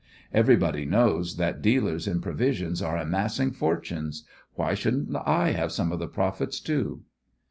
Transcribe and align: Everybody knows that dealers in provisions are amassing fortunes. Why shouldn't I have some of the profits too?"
Everybody 0.33 0.83
knows 0.83 1.37
that 1.37 1.61
dealers 1.61 2.07
in 2.07 2.21
provisions 2.21 2.81
are 2.81 2.97
amassing 2.97 3.51
fortunes. 3.51 4.23
Why 4.55 4.73
shouldn't 4.73 5.15
I 5.15 5.51
have 5.51 5.71
some 5.71 5.91
of 5.91 5.99
the 5.99 6.07
profits 6.07 6.59
too?" 6.59 7.03